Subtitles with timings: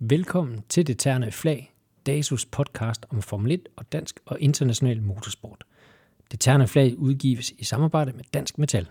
[0.00, 1.74] Velkommen til Det Terne Flag,
[2.06, 5.64] DASUS podcast om Formel 1 og dansk og international motorsport.
[6.30, 8.86] Det Terne Flag udgives i samarbejde med Dansk Metal.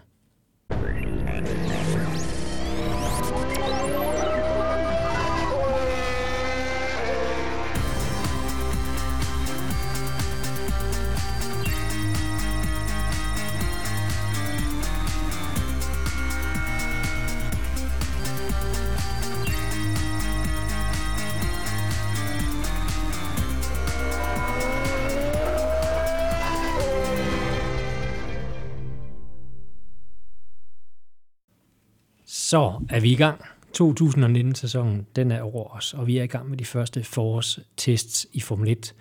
[32.50, 33.42] Så er vi i gang.
[33.82, 38.40] 2019-sæsonen, den er over os, og vi er i gang med de første forårstests i
[38.40, 38.96] Formel 1.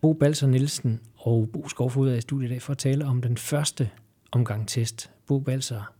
[0.00, 3.22] Bo Balser Nielsen og Bo Skovfod er i studiet i dag for at tale om
[3.22, 3.90] den første
[4.32, 5.10] omgang test.
[5.26, 5.92] Bo Balser,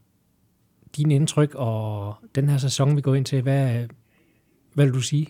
[0.96, 3.86] din indtryk og den her sæson, vi går ind til, hvad,
[4.74, 5.26] hvad vil du sige?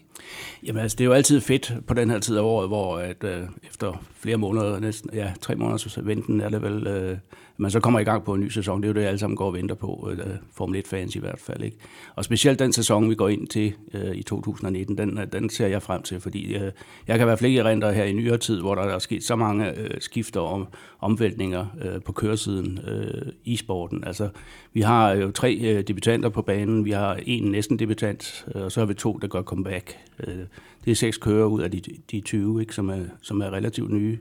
[0.66, 3.24] Jamen altså, det er jo altid fedt på den her tid af året, hvor at,
[3.24, 7.18] øh, efter flere måneder, næsten, ja, tre måneders venten er det vel, øh,
[7.56, 8.82] man så kommer i gang på en ny sæson.
[8.82, 11.18] Det er jo det, alle sammen går og venter på, øh, øh Formel 1-fans i
[11.18, 11.62] hvert fald.
[11.62, 11.76] Ikke?
[12.16, 15.66] Og specielt den sæson, vi går ind til øh, i 2019, den, øh, den ser
[15.66, 16.72] jeg frem til, fordi øh,
[17.06, 19.78] jeg kan være flere erindre her i nyere tid, hvor der er sket så mange
[19.78, 20.68] øh, skifter og
[21.00, 24.04] omvæltninger øh, på køresiden øh, i sporten.
[24.04, 24.28] Altså,
[24.72, 28.72] vi har jo tre øh, debutanter på banen, vi har en næsten debutant, øh, og
[28.72, 29.96] så har vi to, der gør comeback.
[30.26, 30.38] Øh,
[30.84, 31.80] det er seks kører ud af de,
[32.10, 34.18] de 20, ikke, som, er, som er relativt nye.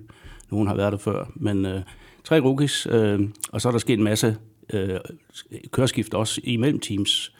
[0.51, 1.81] Nogle har været der før, men øh,
[2.23, 3.19] tre rookies, øh,
[3.51, 4.37] og så er der sket en masse
[4.73, 4.99] øh,
[5.71, 7.33] køreskift også imellem teams.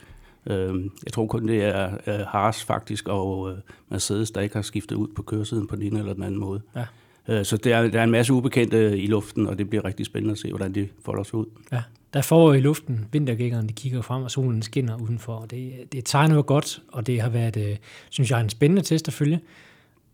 [0.46, 3.58] Øh, jeg tror kun, det er øh, Haas faktisk og øh,
[3.90, 6.62] Mercedes, der ikke har skiftet ud på køresiden på den ene eller den anden måde.
[6.76, 6.86] Ja.
[7.28, 10.06] Øh, så der er, der er en masse ubekendte i luften, og det bliver rigtig
[10.06, 11.46] spændende at se, hvordan de folder sig ud.
[11.72, 11.84] Ja,
[12.14, 15.34] der får i luften, vintergækkerne de kigger frem, og solen skinner udenfor.
[15.34, 17.78] Og det, det tegner jo godt, og det har været, øh,
[18.10, 19.40] synes jeg, en spændende test at følge.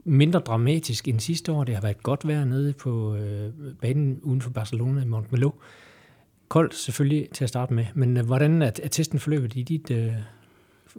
[0.03, 1.63] Mindre dramatisk end sidste år.
[1.63, 5.51] Det har været godt vejr nede på øh, banen uden for Barcelona i Montmeló.
[6.49, 9.91] Koldt selvfølgelig til at starte med, men øh, hvordan er, er testen forløbet i dit,
[9.91, 10.11] øh,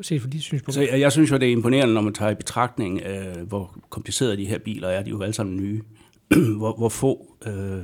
[0.00, 0.75] set for dit synspunkt?
[0.75, 3.78] Så jeg, jeg synes jo, det er imponerende, når man tager i betragtning, øh, hvor
[3.91, 5.03] komplicerede de her biler er.
[5.03, 5.82] De er jo alle sammen nye.
[6.59, 7.82] hvor, hvor få øh,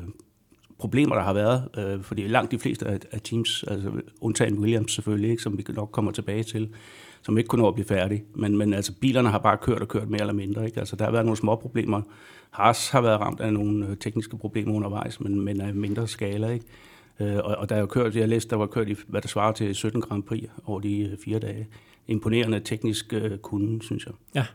[0.84, 3.90] problemer, der har været, øh, fordi langt de fleste af, af teams, altså
[4.20, 6.68] undtagen Williams selvfølgelig, ikke, som vi nok kommer tilbage til,
[7.22, 8.24] som ikke kunne nå at blive færdige.
[8.34, 10.66] Men, men altså, bilerne har bare kørt og kørt mere eller mindre.
[10.66, 10.80] Ikke?
[10.80, 12.02] Altså, der har været nogle små problemer.
[12.50, 16.48] Haas har været ramt af nogle øh, tekniske problemer undervejs, men, men af mindre skala.
[16.48, 16.66] Ikke?
[17.20, 19.28] Øh, og, og der er jo kørt, jeg læste, der var kørt i, hvad der
[19.28, 21.66] svarer til 17 Grand Prix over de øh, fire dage.
[22.08, 24.14] Imponerende teknisk øh, kunde, synes jeg.
[24.34, 24.46] Ja,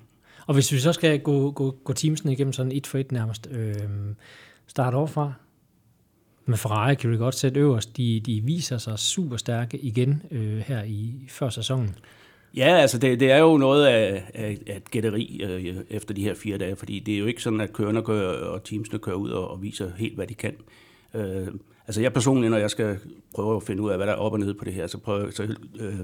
[0.48, 3.48] og hvis vi så skal gå, gå, gå teamsene igennem sådan et for et nærmest,
[3.52, 3.76] øh,
[4.68, 5.34] starte overfra,
[6.50, 7.98] med Ferrari kan vi godt sætte øverst.
[7.98, 11.96] De, de viser sig super stærke igen øh, her i før sæsonen.
[12.56, 16.24] Ja, altså det, det er jo noget af, af, af et gætteri øh, efter de
[16.24, 19.16] her fire dage, fordi det er jo ikke sådan, at kørerne kører, og teamsene kører
[19.16, 20.56] ud og, og viser helt, hvad de kan.
[21.14, 21.48] Øh,
[21.88, 22.98] altså jeg personligt, når jeg skal
[23.36, 24.98] prøve at finde ud af, hvad der er op og ned på det her, så,
[24.98, 25.96] prøver, så øh,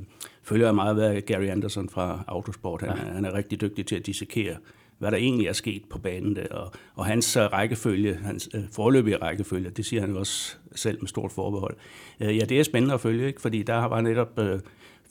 [0.44, 3.14] følger jeg meget, hvad Gary Anderson fra Autosport, han, ja.
[3.14, 4.56] han er rigtig dygtig til at dissekere
[4.98, 6.48] hvad der egentlig er sket på banen der.
[6.48, 10.98] Og, og hans uh, rækkefølge, hans uh, forløbige rækkefølge, det siger han jo også selv
[11.02, 11.76] med stort forbehold.
[12.20, 13.42] Uh, ja, det er spændende at følge, ikke?
[13.42, 14.60] fordi der var netop uh,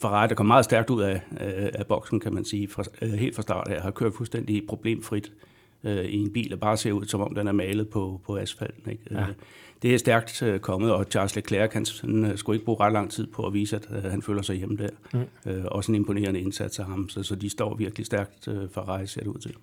[0.01, 3.07] Ferrari, der kom meget stærkt ud af, uh, af boksen, kan man sige, fra, uh,
[3.07, 5.31] helt fra start af, har kørt fuldstændig problemfrit
[5.83, 8.37] uh, i en bil, der bare ser ud, som om den er malet på, på
[8.37, 8.91] asfalten.
[8.91, 9.03] Ikke?
[9.11, 9.25] Ja
[9.81, 12.93] det er stærkt øh, kommet, og Charles Leclerc han, han øh, skulle ikke bruge ret
[12.93, 14.89] lang tid på at vise, at øh, han føler sig hjemme der.
[15.13, 15.51] Mm.
[15.51, 18.81] Øh, også en imponerende indsats af ham, så, så de står virkelig stærkt øh, for
[18.81, 19.53] rejse, ser det ud til.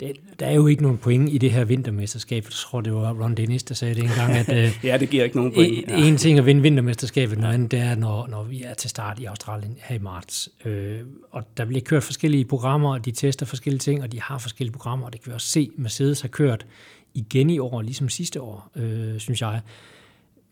[0.00, 2.44] Det, der er jo ikke nogen point i det her vintermesterskab.
[2.44, 4.32] Jeg tror, det var Ron Dennis, der sagde det engang.
[4.32, 5.88] At, øh, ja, det giver ikke nogen point.
[5.88, 6.06] Ja.
[6.06, 9.18] En ting at vinde vintermesterskabet, noget andet det er, når, når vi er til start
[9.18, 10.48] i Australien her i marts.
[10.64, 11.00] Øh,
[11.30, 14.72] og der bliver kørt forskellige programmer, og de tester forskellige ting, og de har forskellige
[14.72, 16.66] programmer, og det kan vi også se, Mercedes har kørt
[17.14, 19.60] igen i år, ligesom sidste år, øh, synes jeg,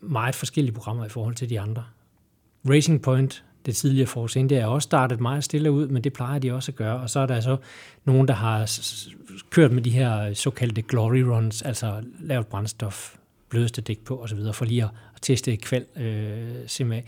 [0.00, 1.84] meget forskellige programmer i forhold til de andre.
[2.69, 6.39] Racing Point, det tidligere Force India, er også startet meget stille ud, men det plejer
[6.39, 7.01] de også at gøre.
[7.01, 7.56] Og så er der så
[8.04, 8.71] nogen, der har
[9.51, 13.16] kørt med de her såkaldte glory runs, altså lavet brændstof,
[13.48, 14.91] blødeste dæk på osv., for lige at,
[15.22, 17.04] teste kvæl øh, simpelthen.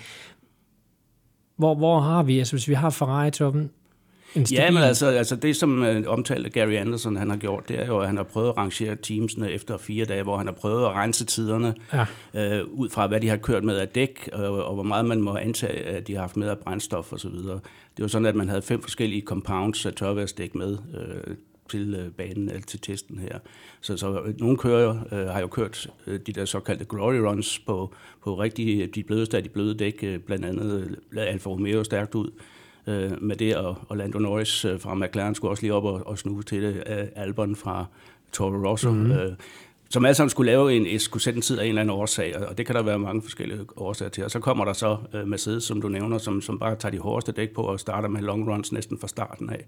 [1.57, 3.71] Hvor, hvor har vi, altså hvis vi har Ferrari-toppen,
[4.53, 7.87] Ja, men altså, altså det, som uh, omtalte Gary Anderson han har gjort, det er
[7.87, 10.85] jo, at han har prøvet at rangere teamsene efter fire dage, hvor han har prøvet
[10.85, 12.63] at rense tiderne ja.
[12.63, 15.21] uh, ud fra, hvad de har kørt med af dæk, og, og hvor meget man
[15.21, 17.31] må antage, at de har haft med af brændstof osv.
[17.31, 21.35] Det var sådan, at man havde fem forskellige compounds af tørværsdæk med uh,
[21.71, 23.39] til uh, banen, eller til testen her.
[23.81, 27.95] Så, så nogle kører uh, har jo kørt uh, de der såkaldte glory runs på,
[28.25, 32.15] på rigtig de blødeste af de bløde dæk, uh, blandt andet uh, Alfa Romeo stærkt
[32.15, 32.31] ud,
[32.87, 36.07] øh, med det, og, og Lando Norris øh, fra McLaren skulle også lige op og,
[36.07, 37.87] og snuse til det, øh, Albon fra
[38.33, 39.13] Toro Rosso, mm-hmm.
[39.13, 39.33] øh,
[39.91, 42.49] som alle sammen skulle lave en, skulle sætte en tid af en eller anden årsag,
[42.49, 44.25] og det kan der være mange forskellige årsager til.
[44.25, 46.99] Og så kommer der så øh, Mercedes, som du nævner, som, som bare tager de
[46.99, 49.67] hårdeste dæk på og starter med long runs næsten fra starten af,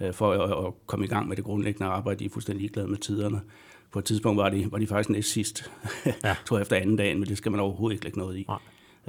[0.00, 2.18] øh, for at, at komme i gang med det grundlæggende arbejde.
[2.18, 3.40] De er fuldstændig ligeglade med tiderne.
[3.92, 5.70] På et tidspunkt var de, var de faktisk næst sidst,
[6.24, 6.36] ja.
[6.46, 8.44] tror jeg, efter anden dagen, men det skal man overhovedet ikke lægge noget i.
[8.48, 8.58] Nej.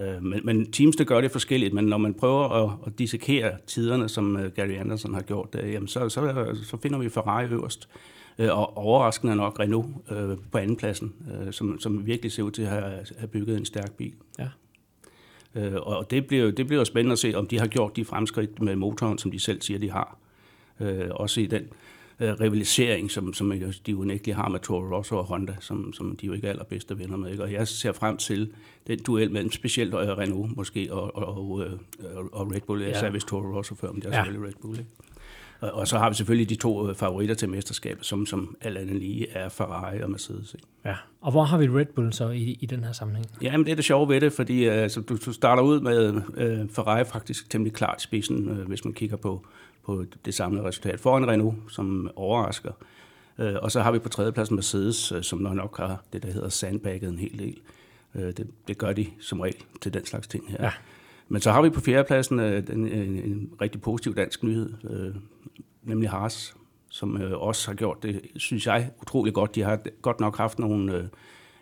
[0.01, 3.51] Øh, men, men teams, der gør det forskelligt, men når man prøver at, at dissekere
[3.67, 7.89] tiderne, som uh, Gary Anderson har gjort, jamen så, så, så finder vi Ferrari øverst,
[8.39, 9.87] uh, og overraskende nok Renault
[10.51, 11.13] på andenpladsen,
[11.51, 14.13] som, som virkelig ser ud til at have, have bygget en stærk bil.
[14.39, 14.47] Ja.
[15.77, 18.75] Og det bliver, det bliver spændende at se, om de har gjort de fremskridt med
[18.75, 20.17] motoren, som de selv siger, de har.
[21.11, 21.63] Også i den
[22.19, 23.53] øh, rivalisering, som, som
[23.85, 26.99] de unægteligt har med Toro Rosso og Honda, som, som de jo ikke er allerbedste
[26.99, 27.31] venner med.
[27.31, 27.43] Ikke?
[27.43, 28.51] Og jeg ser frem til
[28.87, 31.71] den duel mellem specielt øh, Renault måske og, og, og, øh,
[32.31, 32.81] og Red Bull.
[32.81, 32.99] Jeg ja.
[32.99, 34.23] sagde vist Toro Rosso før, men det er ja.
[34.23, 34.79] selvfølgelig Red Bull.
[34.79, 34.89] Ikke?
[35.59, 38.77] Og, og så har vi selvfølgelig de to øh, favoritter til mesterskabet, som, som alt
[38.77, 40.53] andet lige er Ferrari og Mercedes.
[40.53, 40.67] Ikke?
[40.85, 43.27] Ja, og hvor har vi Red Bull så i, i den her sammenhæng?
[43.41, 46.69] Jamen, det er det sjove ved det, fordi altså, du, du starter ud med uh,
[46.69, 49.45] Ferrari faktisk temmelig klart spidsen, uh, hvis man kigger på,
[49.89, 50.99] på det samlede resultat.
[50.99, 52.71] Foran Renault, som overrasker.
[53.39, 56.49] Øh, og så har vi på tredjepladsen Mercedes, øh, som nok har det, der hedder
[56.49, 57.59] sandbagget en hel del.
[58.15, 60.63] Øh, det, det gør de som regel til den slags ting her.
[60.63, 60.71] Ja.
[61.27, 64.73] Men så har vi på fjerdepladsen en, en, en rigtig positiv dansk nyhed,
[65.83, 66.55] nemlig Haas,
[66.89, 69.55] som også har gjort det, synes jeg, utrolig godt.
[69.55, 71.09] De har godt nok haft nogle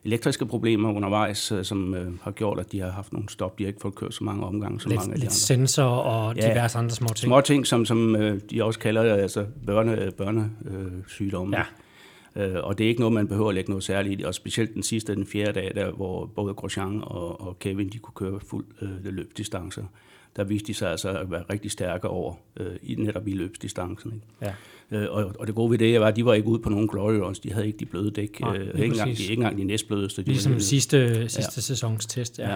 [0.08, 3.60] elektriske problemer undervejs, øh, som øh, har gjort, at de har haft nogle stop.
[3.60, 5.36] De har ikke fået kørt så mange omgange som lidt, mange af de lidt andre.
[5.36, 7.18] sensor og ja, diverse andre små ting.
[7.18, 11.58] Små ting, som, som øh, de også kalder altså børne, børnesygdomme.
[11.58, 11.64] Ja.
[12.36, 14.24] Øh, og det er ikke noget, man behøver at lægge noget særligt i.
[14.24, 17.98] Og specielt den sidste, den fjerde dag, der, hvor både Grosjean og, og Kevin de
[17.98, 19.84] kunne køre fuld øh, løbdistancer
[20.38, 24.14] der viste de sig altså at være rigtig stærke over øh, i netop i løbsdistancen.
[24.14, 24.26] Ikke?
[24.42, 24.54] Ja.
[24.92, 26.88] Øh, og, og det gode ved det var, at de var ikke ude på nogen
[26.88, 29.58] glory runs, de havde ikke de bløde dæk, Nej, øh, ikke, engang, de, ikke engang
[29.58, 30.22] de næstblødeste.
[30.22, 31.62] De ligesom sidste, sidste ja.
[31.62, 32.50] sæsons test, ja.
[32.50, 32.56] ja.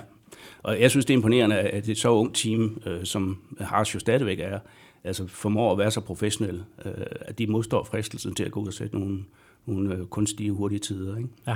[0.63, 4.00] Og jeg synes, det er imponerende, at et så ungt team, øh, som Haas jo
[4.00, 4.60] stadigvæk er,
[5.04, 6.92] altså formår at være så professionelle, øh,
[7.22, 9.19] at de modstår fristelsen til at gå ud og sætte nogle,
[9.66, 11.18] nogle øh, kunstige, hurtige tider.
[11.18, 11.30] Ikke?
[11.48, 11.56] Ja.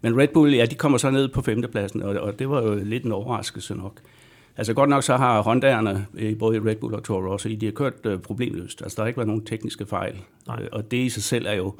[0.00, 2.74] Men Red Bull, ja, de kommer så ned på femtepladsen, og, og det var jo
[2.74, 4.00] lidt en overraskelse nok.
[4.58, 5.98] Altså godt nok så har Honda'erne,
[6.38, 8.82] både i Red Bull og Toro Rosso, de har kørt øh, problemløst.
[8.82, 10.20] Altså der har ikke været nogen tekniske fejl.
[10.46, 10.62] Nej.
[10.62, 11.74] Øh, og det i sig selv er jo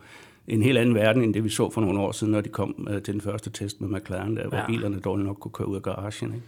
[0.48, 2.88] en helt anden verden, end det vi så for nogle år siden, når de kom
[2.90, 4.66] øh, til den første test med McLaren, der, hvor ja.
[4.66, 6.34] bilerne dårligt nok kunne køre ud af garagen.
[6.34, 6.46] Ikke?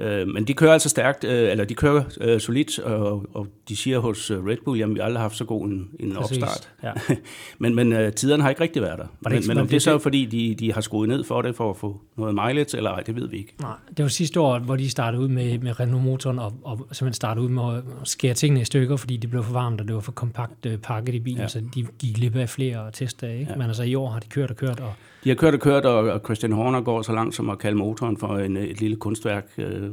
[0.00, 3.76] Øh, men de kører altså stærkt, øh, eller de kører øh, solidt, og, og de
[3.76, 6.70] siger hos øh, Red Bull, jamen vi har aldrig haft så god en, en opstart.
[6.82, 6.92] Ja.
[7.58, 9.06] men men øh, tiderne har ikke rigtig været der.
[9.20, 11.42] Var det men, men om det er så fordi, de, de har skruet ned for
[11.42, 13.54] det, for at få noget mileage, eller ej, det ved vi ikke.
[13.60, 17.12] Nej, det var sidste år, hvor de startede ud med, med Renault-motoren, og, og simpelthen
[17.12, 19.94] startede ud med at skære tingene i stykker, fordi det blev for varmt, og det
[19.94, 21.48] var for kompakt øh, pakket i bilen, ja.
[21.48, 23.28] så de gik glip af flere tester.
[23.28, 23.46] Ikke?
[23.50, 23.56] Ja.
[23.56, 24.92] Men altså i år har de kørt og kørt, og
[25.28, 28.16] de har kørt og kørt, og Christian Horner går så langt som at kalde motoren
[28.16, 29.44] for en, et lille kunstværk.
[29.58, 29.90] Øh,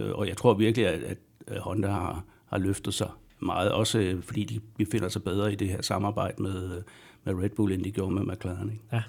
[0.00, 1.00] øh og jeg tror virkelig, at,
[1.46, 3.08] at Honda har, har løftet sig
[3.40, 6.82] meget, også øh, fordi de befinder sig bedre i det her samarbejde med, øh,
[7.24, 8.70] med Red Bull, end de gjorde med McLaren.
[8.70, 8.82] Ikke?
[8.92, 9.02] Ja.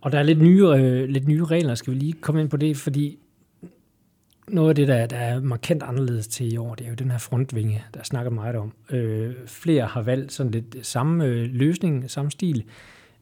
[0.00, 2.56] Og der er lidt nye, øh, lidt nye regler, skal vi lige komme ind på
[2.56, 3.18] det, fordi
[4.48, 7.10] noget af det, der, der er markant anderledes til i år, det er jo den
[7.10, 8.72] her frontvinge, der snakker meget om.
[8.90, 12.64] Øh, flere har valgt sådan lidt samme øh, løsning, samme stil,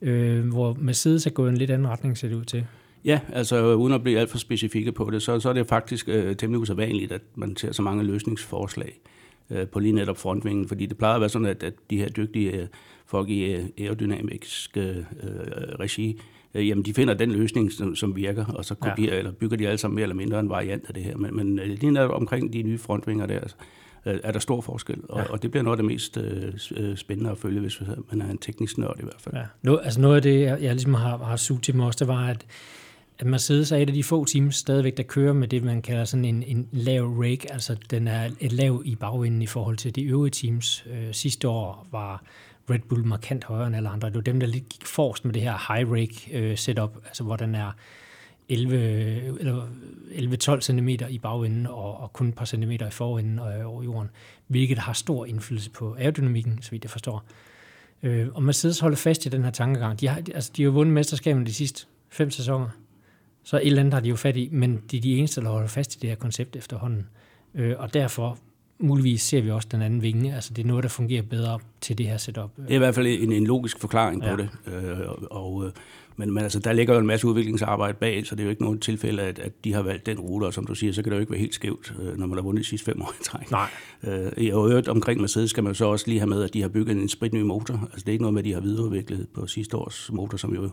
[0.02, 2.66] øh, hvor Mercedes er gået en lidt anden retning, ser det ud til.
[3.04, 6.08] Ja, altså uden at blive alt for specifikke på det, så, så er det faktisk
[6.08, 9.00] øh, temmelig usædvanligt, at man ser så mange løsningsforslag
[9.50, 12.08] øh, på lige netop frontvingen, fordi det plejer at være sådan, at, at de her
[12.08, 12.66] dygtige øh,
[13.06, 14.96] folk i øh, aerodynamisk øh,
[15.80, 16.20] regi,
[16.54, 19.18] øh, jamen de finder den løsning, som, som virker, og så kopierer, ja.
[19.18, 21.16] eller bygger de alle sammen mere eller mindre en variant af det her.
[21.16, 23.40] Men, men øh, lige netop omkring de nye frontvinger der,
[24.06, 25.32] øh, er der stor forskel, og, ja.
[25.32, 28.30] og det bliver noget af det mest øh, øh spændende at følge, hvis man er
[28.30, 29.34] en teknisk nørd i hvert fald.
[29.34, 29.44] Ja.
[29.62, 32.08] Nå, altså noget af det, jeg, jeg ligesom har, har suget til mig også, det
[32.08, 32.46] var, at
[33.18, 36.04] at Mercedes er et af de få teams stadigvæk, der kører med det, man kalder
[36.04, 39.94] sådan en, en lav rake, altså den er et lav i bagvinden i forhold til
[39.94, 40.84] de øvrige teams.
[40.90, 42.22] Øh, sidste år var
[42.70, 44.08] Red Bull markant højere end alle andre.
[44.08, 47.24] Det var dem, der lidt gik forrest med det her high rake øh, setup, altså
[47.24, 47.72] hvor den er
[48.48, 49.66] 11, eller
[50.10, 54.10] 11-12 cm i bagenden og, og kun et par centimeter i forenden og over jorden,
[54.46, 57.24] hvilket har stor indflydelse på aerodynamikken, så vidt jeg forstår.
[58.02, 60.00] Øh, og Mercedes holder fast i den her tankegang.
[60.00, 62.68] De har, altså, de har vundet mesterskabet de sidste fem sæsoner.
[63.44, 65.48] Så et eller andet har de jo fat i, men de er de eneste, der
[65.48, 67.08] holder fast i det her koncept efterhånden.
[67.54, 68.38] Øh, og derfor
[68.82, 70.34] muligvis ser vi også den anden vinge.
[70.34, 72.50] Altså det er noget, der fungerer bedre til det her setup.
[72.56, 74.30] Det er i hvert fald en, en logisk forklaring ja.
[74.30, 74.48] på det.
[74.66, 74.98] Øh,
[75.30, 75.72] og, øh,
[76.16, 78.62] men, men altså, der ligger jo en masse udviklingsarbejde bag, så det er jo ikke
[78.62, 81.12] nogen tilfælde, at, at de har valgt den rute, og som du siger, så kan
[81.12, 83.14] det jo ikke være helt skævt, øh, når man har vundet de sidste fem år
[83.20, 83.50] i træk.
[83.50, 83.68] Nej.
[84.02, 86.68] Øh, I øvrigt omkring Mercedes skal man så også lige have med, at de har
[86.68, 87.74] bygget en spritny motor.
[87.74, 90.54] Altså det er ikke noget med, at de har videreudviklet på sidste års motor, som
[90.54, 90.70] jo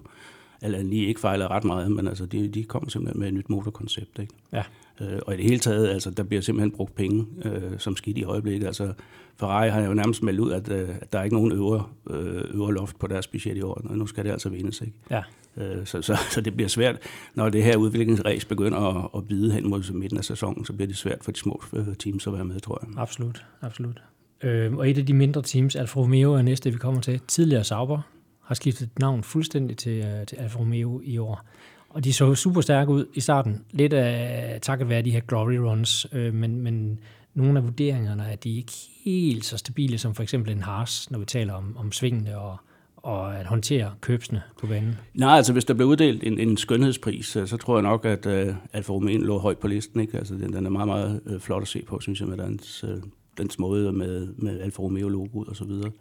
[0.61, 3.49] eller lige ikke fejler ret meget, men altså de, de kommer simpelthen med et nyt
[3.49, 4.19] motorkoncept.
[4.19, 4.33] Ikke?
[4.53, 4.63] Ja.
[5.01, 8.17] Øh, og i det hele taget, altså, der bliver simpelthen brugt penge øh, som skidt
[8.17, 8.67] i øjeblikket.
[8.67, 8.93] Altså,
[9.39, 12.43] Ferrari har jo nærmest meldt ud, at, øh, at der er ikke nogen øvre, øh,
[12.53, 14.81] øvre loft på deres budget i år, og nu skal det altså vindes.
[14.81, 14.93] Ikke?
[15.11, 15.21] Ja.
[15.57, 16.97] Øh, så, så, så det bliver svært,
[17.35, 20.87] når det her udviklingsræs begynder at, at bide hen mod midten af sæsonen, så bliver
[20.87, 22.93] det svært for de små øh, teams at være med, tror jeg.
[22.97, 24.01] Absolut, absolut.
[24.43, 27.21] Øh, og et af de mindre teams, Alfa Romeo er næste, vi kommer til.
[27.27, 28.01] Tidligere Sauber
[28.43, 31.45] har skiftet navn fuldstændig til, øh, til Alfa Romeo i år.
[31.89, 33.65] Og de så super stærke ud i starten.
[33.71, 36.99] Lidt af takket være de her glory runs, øh, men, men
[37.33, 38.73] nogle af vurderingerne er de ikke
[39.05, 42.57] helt så stabile som for eksempel en Haas, når vi taler om, om svingene og,
[42.95, 44.95] og at håndtere købsene på banen?
[45.13, 48.25] Nej, altså hvis der blev uddelt en, en skønhedspris, øh, så, tror jeg nok, at
[48.25, 49.99] øh, uh, Alfa Romeo lå højt på listen.
[49.99, 50.17] Ikke?
[50.17, 52.83] Altså, den, den er meget, meget uh, flot at se på, synes jeg, med dens,
[52.83, 52.89] uh,
[53.37, 55.91] dens måde med, med Alfa Romeo-logoet og så videre.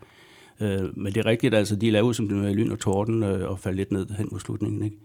[0.61, 3.59] Uh, men det er rigtigt, altså de lavede som det lyn og torden uh, og
[3.59, 4.85] faldt lidt ned hen mod slutningen.
[4.85, 4.97] Ikke?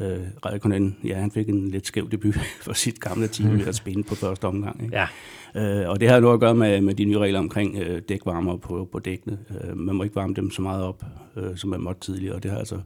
[0.00, 3.74] Øh, Raikkonen, ja, han fik en lidt skæv debut for sit gamle team ved at
[3.74, 4.82] spinde på første omgang.
[4.82, 4.96] Ikke?
[4.96, 5.06] Ja.
[5.54, 8.56] Øh, og det har noget at gøre med, med de nye regler omkring øh, dækvarmer
[8.56, 9.38] på, på dækkene.
[9.50, 11.04] Øh, man må ikke varme dem så meget op,
[11.36, 12.34] øh, som man måtte tidligere.
[12.34, 12.78] Og det har altså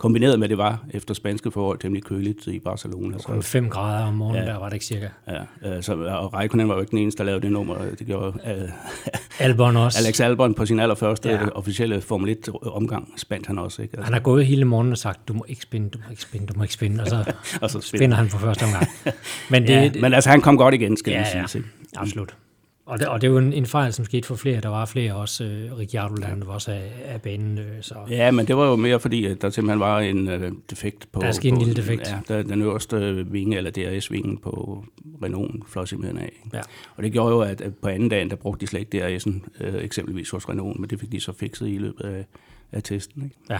[0.00, 3.18] kombineret med, at det var efter spanske forhold temmelig køligt i Barcelona.
[3.18, 5.08] Så 5 grader om morgenen, ja, der var det ikke cirka.
[5.28, 7.74] Ja, øh, så, og Raikkonen var jo ikke den eneste, der lavede det nummer.
[7.98, 8.68] Det gjorde øh,
[9.38, 9.98] Albon også.
[10.04, 11.48] Alex Albon på sin allerførste ja.
[11.48, 13.82] officielle Formel 1-omgang spændt han også.
[13.82, 13.92] Ikke?
[13.92, 14.04] Altså.
[14.04, 16.46] Han har gået hele morgenen og sagt, du må ikke spinde, du må ikke spinde,
[16.46, 18.86] du må ikke spinde, og så, og så spinder han på første omgang.
[19.50, 21.64] Men, det, ja, men altså, han kom godt igen, skal ja, sige.
[21.94, 22.00] Ja.
[22.00, 22.34] Absolut.
[22.90, 24.60] Og det, og det er jo en, en fejl, som skete for flere.
[24.60, 25.44] Der var flere også.
[25.44, 26.54] Uh, Ricciardo landede ja.
[26.54, 27.58] også af, af banen.
[27.58, 27.94] Uh, så.
[28.10, 31.20] Ja, men det var jo mere fordi, at der simpelthen var en uh, defekt på...
[31.20, 32.08] Der skete en lille defekt.
[32.08, 34.84] Ja, der, den øverste vinge, eller DRS-vingen på
[35.22, 36.32] Renault, fløj simpelthen af.
[36.52, 36.60] Ja.
[36.96, 39.66] Og det gjorde jo, at, at på anden dagen, der brugte de slet ikke DRS'en,
[39.68, 42.24] uh, eksempelvis hos Renault, men det fik de så fikset i løbet af,
[42.72, 43.24] af testen.
[43.24, 43.36] Ikke?
[43.50, 43.58] Ja.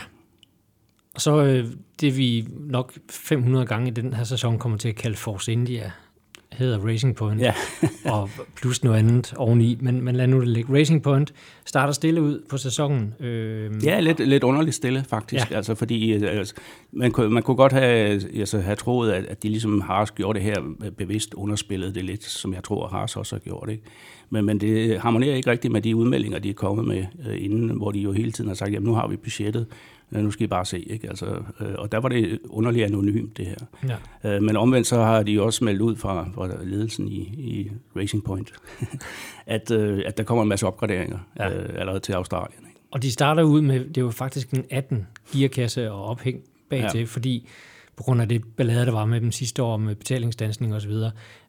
[1.15, 1.67] Og så øh,
[2.01, 5.91] det, vi nok 500 gange i den her sæson kommer til at kalde Force India,
[6.53, 7.55] hedder Racing Point, ja.
[8.13, 10.79] og plus noget andet oveni, men, men lad nu det ligge.
[10.79, 13.15] Racing Point starter stille ud på sæsonen.
[13.21, 15.57] Øh, ja, lidt, lidt underligt stille faktisk, ja.
[15.57, 16.55] altså fordi øh, altså,
[16.93, 20.39] man, kunne, man kunne godt have, altså, have troet, at, at de ligesom Haas gjorde
[20.39, 23.69] det her bevidst underspillet det lidt, som jeg tror, Haas også har gjort.
[23.71, 23.83] Ikke?
[24.31, 27.71] Men, men det harmonerer ikke rigtigt med de udmeldinger, de er kommet med øh, inden,
[27.77, 29.67] hvor de jo hele tiden har sagt, jamen nu har vi budgettet,
[30.11, 30.81] nu skal I bare se.
[30.81, 31.09] Ikke?
[31.09, 31.27] Altså,
[31.61, 33.57] øh, og der var det underligt anonymt, det her.
[34.25, 34.37] Ja.
[34.37, 38.25] Øh, men omvendt så har de også meldt ud fra, fra ledelsen i, i Racing
[38.25, 38.53] Point,
[39.47, 41.51] at, øh, at der kommer en masse opgraderinger ja.
[41.51, 42.61] øh, allerede til Australien.
[42.69, 42.81] Ikke?
[42.91, 46.41] Og de starter ud med, det var faktisk en 18 gearkasse og ophæng
[46.71, 47.05] bag til, ja.
[47.05, 47.49] fordi
[47.97, 50.93] på grund af det ballade, der var med dem sidste år med betalingsdansning osv.,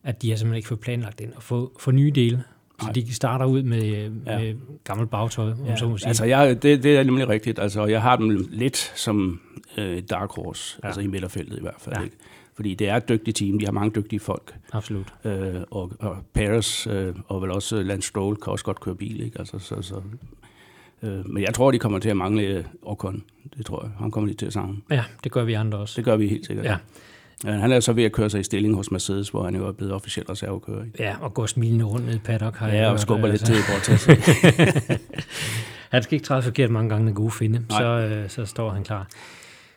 [0.03, 2.43] at de har simpelthen ikke fået planlagt ind og få, få nye dele.
[2.81, 4.09] Så de starter ud med, ja.
[4.39, 5.75] med gammelt bagtøj, om ja.
[5.75, 6.07] så må sige.
[6.07, 7.59] Altså, jeg, det, det er nemlig rigtigt.
[7.59, 9.41] Altså, jeg har dem lidt som
[9.77, 10.87] øh, dark horse, ja.
[10.87, 11.95] altså i midterfeltet i hvert fald.
[11.97, 12.03] Ja.
[12.03, 12.15] Ikke?
[12.55, 14.55] Fordi det er et dygtigt team, de har mange dygtige folk.
[14.71, 15.13] Absolut.
[15.25, 19.21] Øh, og, og Paris øh, og vel også Lance Stroll kan også godt køre bil,
[19.21, 19.39] ikke?
[19.39, 20.01] Altså, så, så,
[21.03, 23.23] øh, men jeg tror, de kommer til at mangle Ocon.
[23.57, 23.91] Det tror jeg.
[23.99, 24.77] Han kommer de til at savne.
[24.89, 25.93] Ja, det gør vi andre også.
[25.97, 26.65] Det gør vi helt sikkert.
[26.65, 26.77] Ja.
[27.45, 29.71] Han er så ved at køre sig i stilling hos Mercedes, hvor han jo er
[29.71, 30.85] blevet officielt reservekører.
[30.99, 32.55] Ja, og går smilende rundt ned i paddock.
[32.55, 33.83] Har ja, og skubber lidt altså.
[33.83, 34.99] til i sig.
[35.93, 38.83] han skal ikke træde forkert mange gange, den gode finde, så, øh, så står han
[38.83, 39.07] klar.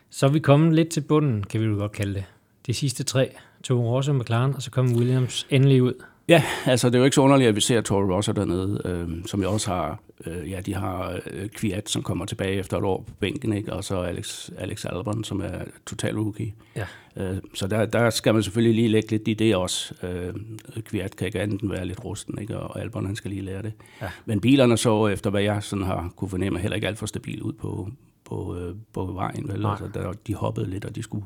[0.09, 2.23] Så er vi kommet lidt til bunden, kan vi jo godt kalde det.
[2.67, 3.29] De sidste tre,
[3.63, 5.93] to Rosso McLaren, og så kommer Williams endelig ud.
[6.27, 9.25] Ja, altså det er jo ikke så underligt, at vi ser Toro Rosso dernede, øh,
[9.25, 12.83] som jo også har, øh, ja, de har øh, Kviat, som kommer tilbage efter et
[12.83, 13.73] år på bænken, ikke?
[13.73, 16.53] og så Alex, Alex Albon, som er total rookie.
[16.75, 16.85] Ja.
[17.17, 19.93] Øh, så der, der skal man selvfølgelig lige lægge lidt i det også.
[20.03, 20.33] Øh,
[21.17, 22.57] kan ikke andet end være lidt rusten, ikke?
[22.57, 23.73] og Albon han skal lige lære det.
[24.01, 24.09] Ja.
[24.25, 27.41] Men bilerne så, efter hvad jeg sådan har kunne fornemme, heller ikke alt for stabil
[27.41, 27.89] ud på,
[28.25, 29.47] på, øh, på vejen.
[29.47, 29.65] Vel?
[29.65, 31.25] Altså, der, de hoppede lidt, og de skulle...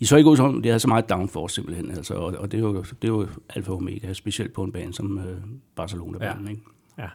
[0.00, 1.90] De så ikke ud som, de havde så meget downforce simpelthen.
[1.90, 4.72] Altså, og, og det, er jo, det er jo alfa og omega, specielt på en
[4.72, 5.36] bane som øh,
[5.76, 6.44] Barcelona-banen.
[6.44, 6.50] Ja.
[6.50, 6.62] Ikke?
[6.98, 7.08] ja.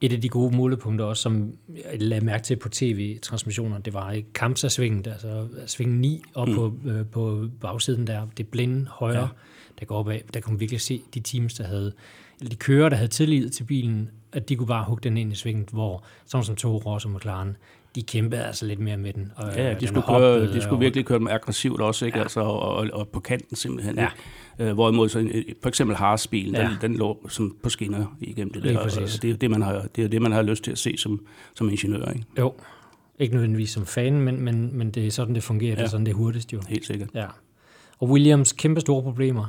[0.00, 4.12] Et af de gode målepunkter også, som jeg lagde mærke til på tv-transmissioner, det var
[4.12, 6.54] i kampsasvinget, altså sving 9 op mm.
[6.54, 9.28] på, øh, på bagsiden der, det blinde højre, ja.
[9.80, 10.20] der går opad.
[10.34, 11.92] Der kunne man virkelig se de teams, der havde
[12.40, 15.32] eller de kører, der havde tillid til bilen, at de kunne bare hugge den ind
[15.32, 17.56] i svinget, hvor sådan som Toro Rosso og McLaren,
[17.96, 19.32] de kæmpede altså lidt mere med den.
[19.36, 22.18] Og, ja, de skulle, køre, de skulle og, virkelig køre dem aggressivt også, ikke?
[22.18, 22.22] Ja.
[22.22, 23.98] Altså, og, og, og, på kanten simpelthen.
[23.98, 24.08] Ja.
[24.58, 24.70] Ikke?
[24.70, 25.30] Øh, hvorimod så,
[25.62, 26.62] for eksempel Haas-bilen, ja.
[26.62, 28.78] den, den lå som på skinner igennem det der.
[28.78, 28.90] Og,
[29.22, 31.26] det, er det, man har, det er det, man har lyst til at se som,
[31.54, 32.08] som ingeniør.
[32.08, 32.26] Ikke?
[32.38, 32.54] Jo,
[33.18, 35.70] ikke nødvendigvis som fan, men, men, men det er sådan, det fungerer.
[35.70, 35.76] Ja.
[35.76, 36.60] Det er sådan, det er hurtigst jo.
[36.68, 37.08] Helt sikkert.
[37.14, 37.26] Ja.
[37.98, 39.46] Og Williams kæmpe store problemer,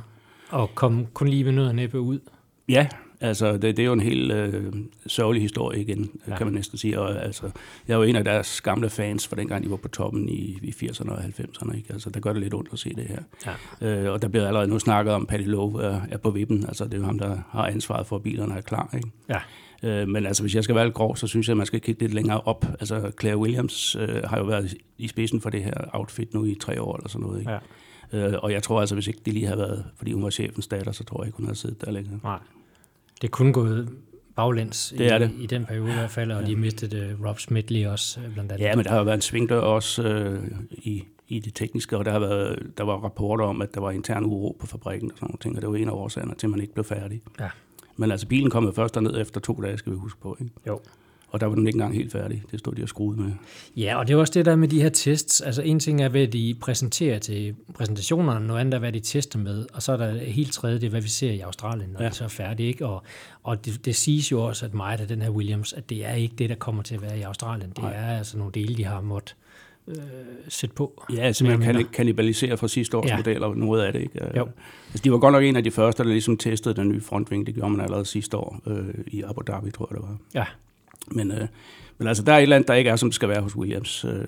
[0.50, 2.18] og kom kun lige med noget næppe ud.
[2.68, 2.86] Ja,
[3.20, 4.74] altså det, det er jo en helt øh,
[5.06, 6.36] sørgelig historie igen, ja.
[6.36, 7.00] kan man næsten sige.
[7.00, 7.50] Og, altså,
[7.88, 10.58] jeg er jo en af deres gamle fans fra dengang, de var på toppen i,
[10.62, 11.76] i 80'erne og 90'erne.
[11.76, 11.92] Ikke?
[11.92, 13.22] Altså, der gør det lidt ondt at se det her.
[13.80, 13.88] Ja.
[13.88, 16.64] Øh, og der bliver allerede nu snakket om, at Patty Lowe er, er på vippen.
[16.68, 18.90] Altså, det er jo ham, der har ansvaret for, at bilerne er klar.
[18.94, 19.10] Ikke?
[19.28, 19.38] Ja.
[19.82, 21.80] Øh, men altså, hvis jeg skal være lidt grov, så synes jeg, at man skal
[21.80, 22.66] kigge lidt længere op.
[22.80, 26.54] Altså, Claire Williams øh, har jo været i spidsen for det her outfit nu i
[26.60, 27.40] tre år eller sådan noget.
[27.40, 27.52] Ikke?
[27.52, 27.58] Ja.
[28.12, 30.66] Øh, og jeg tror altså, hvis ikke det lige havde været, fordi hun var chefens
[30.66, 32.20] datter, så tror jeg ikke, hun havde siddet der længere.
[32.22, 32.38] Nej.
[33.22, 33.88] Det kunne gået
[34.36, 35.30] baglæns det er i, det.
[35.38, 36.46] i den periode i hvert fald, og ja.
[36.46, 38.64] de mistede uh, Rob lige også uh, blandt andet.
[38.64, 42.12] Ja, men der har været en svingdør også uh, i, i det tekniske, og der,
[42.12, 45.26] har været, der var rapporter om, at der var intern uro på fabrikken og sådan
[45.26, 47.22] noget ting, og det var en af årsagerne til, at man ikke blev færdig.
[47.40, 47.48] Ja.
[47.96, 50.36] Men altså, bilen kom jo først derned efter to dage, skal vi huske på.
[50.40, 50.52] Ikke?
[50.66, 50.80] Jo.
[51.30, 52.42] Og der var den ikke engang helt færdig.
[52.50, 53.32] Det stod de og skruede med.
[53.76, 55.40] Ja, og det er også det der med de her tests.
[55.40, 59.38] Altså en ting er, hvad de præsenterer til præsentationerne, noget andet er, hvad de tester
[59.38, 59.66] med.
[59.74, 62.08] Og så er der helt tredje, det er, hvad vi ser i Australien, når ja.
[62.08, 62.66] det så er færdigt.
[62.66, 62.86] Ikke?
[62.86, 63.02] Og,
[63.42, 66.12] og det, det siges jo også, at meget af den her Williams, at det er
[66.12, 67.70] ikke det, der kommer til at være i Australien.
[67.70, 67.92] Det Nej.
[67.94, 69.36] er altså nogle dele, de har måttet
[69.88, 69.96] øh,
[70.48, 71.04] sætte på.
[71.14, 73.16] Ja, simpelthen kan kannibalisere fra sidste års ja.
[73.16, 74.00] modeller, noget af det.
[74.00, 74.38] Ikke?
[74.38, 74.48] Jo.
[74.88, 77.46] Altså, de var godt nok en af de første, der ligesom testede den nye frontving.
[77.46, 80.16] Det gjorde man allerede sidste år øh, i Abu Dhabi, tror jeg det var.
[80.34, 80.44] Ja.
[81.10, 81.46] Men, øh,
[81.98, 83.56] men altså, der er et eller andet, der ikke er, som det skal være hos
[83.56, 84.04] Williams.
[84.04, 84.24] Øh,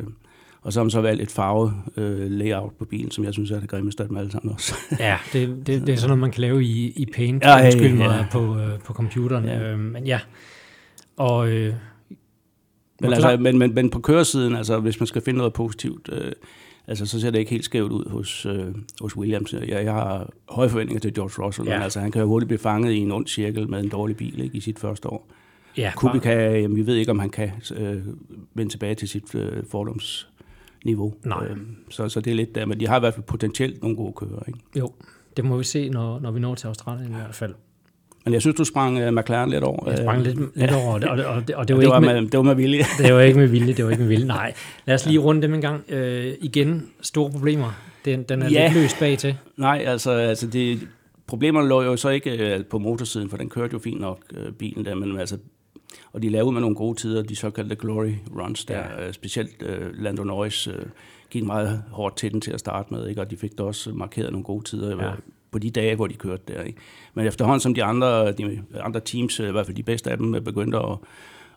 [0.63, 3.51] og så har man så valgt et farve øh, layout på bilen, som jeg synes
[3.51, 4.75] er det grimmeste af dem alle sammen også.
[5.01, 7.71] ja, det, det, det er sådan noget, man kan lave i, i Paint, ja, ja,
[7.77, 8.27] ja.
[8.33, 9.45] på, øh, på computeren.
[9.45, 9.73] Ja.
[9.73, 10.21] Øh, men ja,
[11.17, 11.49] og...
[11.49, 11.75] Øh,
[13.01, 16.33] men, altså, men, men, men på køresiden, altså, hvis man skal finde noget positivt, øh,
[16.87, 19.53] altså, så ser det ikke helt skævt ud hos, øh, hos Williams.
[19.53, 21.75] Jeg, jeg har høje forventninger til George Russell, ja.
[21.75, 24.17] men altså, han kan jo hurtigt blive fanget i en ond cirkel med en dårlig
[24.17, 25.31] bil ikke, i sit første år.
[25.77, 28.03] Ja, Kubica, jamen, vi ved ikke, om han kan øh,
[28.55, 31.15] vende tilbage til sit øh, fordomsniveau.
[31.25, 31.45] Nej.
[31.45, 31.57] Øh,
[31.91, 34.12] så, så det er lidt der, men de har i hvert fald potentielt nogle gode
[34.12, 34.43] kører.
[34.49, 34.59] Ikke?
[34.79, 34.93] Jo,
[35.37, 37.55] det må vi se, når, når vi når til Australien i hvert fald.
[38.25, 39.91] Men jeg synes, du sprang uh, McLaren lidt over.
[39.91, 42.07] Jeg sprang lidt, lidt over, og og det, og og det, var, det, var ikke
[42.07, 42.85] med, med, det var med vilje.
[42.99, 44.55] det var ikke med vilje, det var ikke med vilje, nej.
[44.87, 45.85] Lad os lige runde dem en gang.
[45.93, 45.99] Uh,
[46.41, 47.73] igen, store problemer.
[48.04, 48.67] Den, den er ja.
[48.67, 49.37] lidt løst bag til.
[49.56, 50.89] Nej, altså, altså det,
[51.26, 54.19] problemerne lå jo så ikke uh, på motorsiden, for den kørte jo fint nok,
[54.59, 55.39] bilen der, men altså
[56.13, 58.79] og de lavede med nogle gode tider, de såkaldte glory runs der.
[58.79, 59.07] Ja.
[59.07, 60.75] Øh, specielt uh, Lando Norris uh,
[61.31, 63.21] gik meget hårdt til den til at starte med, ikke?
[63.21, 65.13] og de fik da også markeret nogle gode tider ja.
[65.50, 66.63] på de dage, hvor de kørte der.
[66.63, 66.79] Ikke?
[67.15, 70.45] Men efterhånden som de andre, de andre teams, i hvert fald de bedste af dem,
[70.45, 70.99] begyndte at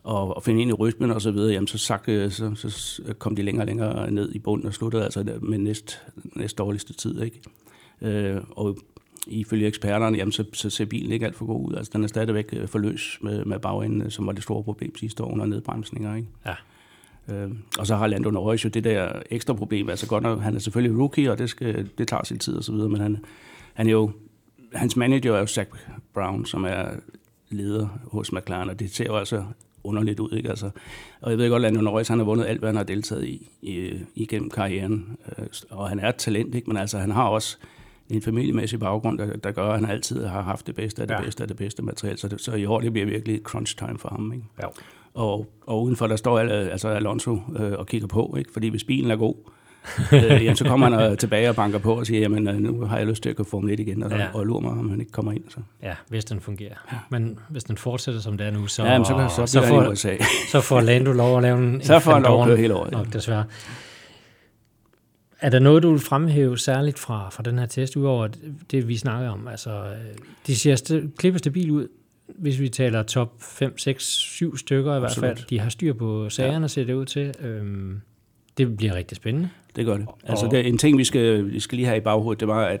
[0.04, 3.36] og, og finde ind i rytmen og så videre, jamen så, sak, så, så kom
[3.36, 6.02] de længere og længere ned i bunden og sluttede altså med næst,
[6.36, 7.22] næst dårligste tid.
[7.22, 7.40] Ikke?
[8.00, 8.78] Øh, og
[9.26, 11.74] ifølge eksperterne, jamen, så, så ser bilen ikke alt for god ud.
[11.74, 14.96] Altså, den er stadigvæk øh, for løs med, med bagenden, som var det store problem
[14.96, 16.14] sidste år under nedbremsninger.
[16.14, 16.28] Ikke?
[16.46, 16.54] Ja.
[17.28, 19.88] Øh, og så har Lando Norris jo det der ekstra problem.
[19.88, 22.64] Altså godt nok, han er selvfølgelig rookie, og det, skal, det tager sin tid og
[22.64, 23.18] så videre, men han,
[23.74, 24.10] han er jo,
[24.72, 25.70] hans manager er jo Zach
[26.14, 26.84] Brown, som er
[27.50, 29.44] leder hos McLaren, og det ser jo altså
[29.84, 30.30] underligt ud.
[30.36, 30.48] Ikke?
[30.48, 30.70] Altså,
[31.20, 33.24] og jeg ved godt, at Lando Norris han har vundet alt, hvad han har deltaget
[33.24, 35.16] i, i igennem karrieren.
[35.38, 36.68] Øh, og han er et talent, ikke?
[36.68, 37.58] men altså, han har også
[38.16, 41.14] en familiemæssig baggrund, der, der gør, at han altid har haft det bedste af det
[41.14, 41.20] ja.
[41.20, 42.18] bedste af det bedste materiale.
[42.18, 44.32] Så, det, så i år det bliver virkelig crunch time for ham.
[44.32, 44.44] Ikke?
[44.62, 44.66] Ja.
[45.14, 48.52] Og, og udenfor der står altså Alonso øh, og kigger på, ikke?
[48.52, 49.34] fordi hvis bilen er god,
[50.12, 52.84] øh, jamen, så kommer han øh, tilbage og banker på og siger, jamen øh, nu
[52.84, 54.26] har jeg lyst til at gå Formel 1 igen, og, ja.
[54.34, 55.44] og lurer mig, om han ikke kommer ind.
[55.48, 55.56] Så.
[55.82, 56.74] Ja, hvis den fungerer.
[56.92, 56.96] Ja.
[57.10, 59.94] Men hvis den fortsætter, som det er nu, så, ja, jamen, så, så, så, får,
[60.50, 62.92] så får Lando lov at lave en Så får han lov at køre hele året.
[62.92, 63.44] Nok, desværre.
[65.40, 68.28] Er der noget, du vil fremhæve særligt fra, fra den her test, udover
[68.70, 69.48] det, vi snakker om?
[69.48, 69.84] Altså,
[70.46, 71.88] de ser st- klipper stabil ud,
[72.26, 75.38] hvis vi taler top 5, 6, 7 stykker i hvert fald.
[75.50, 76.68] De har styr på sagerne, ja.
[76.68, 77.34] ser det ud til.
[77.40, 78.00] Øhm,
[78.58, 79.48] det bliver rigtig spændende.
[79.76, 80.06] Det gør det.
[80.24, 82.64] Altså, det er en ting, vi skal, vi skal lige have i baghovedet, det var,
[82.66, 82.80] at,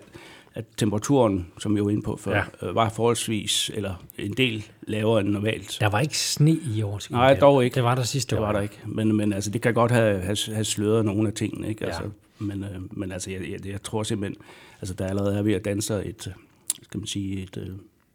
[0.54, 2.68] at temperaturen, som vi var inde på før, ja.
[2.68, 5.76] øh, var forholdsvis, eller en del lavere end normalt.
[5.80, 7.00] Der var ikke sne i år.
[7.10, 7.74] Nej, dog ikke.
[7.74, 8.40] Det var der sidste år.
[8.40, 8.78] Det var der ikke.
[8.86, 11.68] Men, men altså, det kan godt have, have, have sløret nogle af tingene.
[11.68, 11.86] Ikke?
[11.86, 12.08] Altså, ja.
[12.38, 14.42] Men, øh, men altså, jeg, jeg, jeg tror simpelthen,
[14.80, 16.34] altså der allerede er ved at danse et,
[16.82, 17.68] skal man sige, et øh,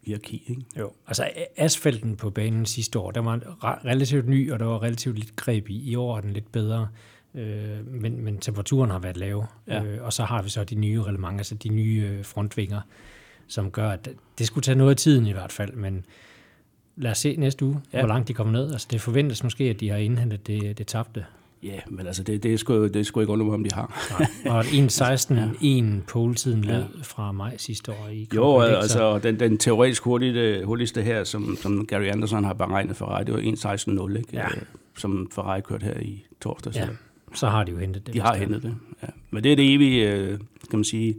[0.05, 0.43] hierarki.
[0.47, 0.61] Ikke?
[0.79, 3.39] Jo, altså asfalten på banen sidste år, der var
[3.85, 5.91] relativt ny, og der var relativt lidt greb i.
[5.91, 6.87] I år er den lidt bedre,
[7.35, 9.45] øh, men, men temperaturen har været lav.
[9.67, 9.83] Ja.
[9.83, 12.81] Øh, og så har vi så de nye reglementer, altså de nye øh, frontvinger,
[13.47, 16.05] som gør, at det skulle tage noget af tiden i hvert fald, men
[16.95, 17.99] lad os se næste uge, ja.
[17.99, 18.71] hvor langt de kommer ned.
[18.71, 21.25] Altså, det forventes måske, at de har indhentet det, det tabte.
[21.63, 24.15] Ja, men altså, det, det, er sgu, det er sgu ikke under, om de har.
[24.19, 24.57] Nej.
[24.57, 25.47] Og 1.16, ja.
[25.61, 26.83] en pole-tiden lød ja.
[27.03, 31.85] fra maj sidste år i Jo, altså, den, den teoretisk hurtigste, hurtigste her, som, som
[31.85, 34.29] Gary Anderson har beregnet for Ferrari, det var 1.16.0, ikke?
[34.33, 34.45] Ja.
[34.45, 34.61] Øh,
[34.97, 36.75] som Ferrari kørt her i torsdag.
[36.75, 36.87] Ja,
[37.33, 38.13] så har de jo hentet det.
[38.13, 39.07] De har hentet det, ja.
[39.31, 40.39] Men det er det evige, øh,
[40.69, 41.15] kan man sige,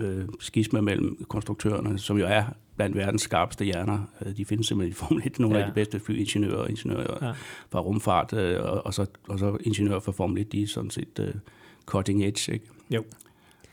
[0.00, 2.44] øh, skisme mellem konstruktørerne, som jo er
[2.76, 3.98] blandt verdens skarpeste hjerner.
[4.26, 5.62] Øh, de findes simpelthen i Formel 1, nogle ja.
[5.62, 7.32] af de bedste flyingeniører og ingeniører ja.
[7.70, 10.90] fra rumfart, øh, og, og, så, og så ingeniører for Formel 1, de er sådan
[10.90, 11.40] set
[11.86, 12.52] cutting edge.
[12.52, 12.66] Ikke?
[12.90, 13.04] Jo.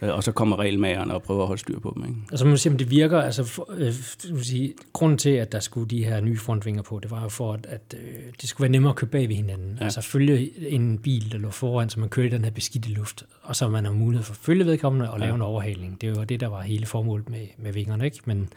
[0.02, 2.06] Øh, og så kommer regelmagerne og prøver at holde styr på dem.
[2.06, 2.20] Ikke?
[2.32, 3.94] Altså man siger, det virker, altså for, øh,
[4.42, 7.54] sige, grunden til, at der skulle de her nye frontvinger på, det var jo for,
[7.54, 9.78] at, at øh, det skulle være nemmere at køre bag ved hinanden.
[9.80, 9.84] Ja.
[9.84, 13.26] Altså følge en bil, der lå foran, så man kører i den her beskidte luft,
[13.42, 15.36] og så man har mulighed for at følge vedkommende og lave ja.
[15.36, 16.02] en overhaling.
[16.02, 18.20] Det var det, der var hele formålet med, med vingerne, ikke?
[18.26, 18.50] Men